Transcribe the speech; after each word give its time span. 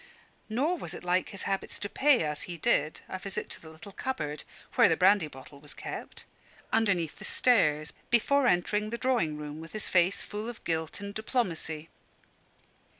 Nor 0.49 0.79
was 0.79 0.95
it 0.95 1.03
like 1.03 1.29
his 1.29 1.43
habits 1.43 1.77
to 1.77 1.87
pay, 1.87 2.23
as 2.23 2.41
he 2.49 2.57
did, 2.57 3.01
a 3.07 3.19
visit 3.19 3.49
to 3.51 3.61
the 3.61 3.69
little 3.69 3.91
cupboard 3.91 4.43
(where 4.73 4.89
the 4.89 4.97
brandy 4.97 5.27
bottle 5.27 5.59
was 5.59 5.75
kept) 5.75 6.25
underneath 6.73 7.19
the 7.19 7.23
stairs, 7.25 7.93
before 8.09 8.47
entering 8.47 8.89
the 8.89 8.97
drawing 8.97 9.37
room, 9.37 9.61
with 9.61 9.73
his 9.73 9.89
face 9.89 10.23
full 10.23 10.49
of 10.49 10.63
guilt 10.63 11.01
and 11.01 11.13
diplomacy. 11.13 11.87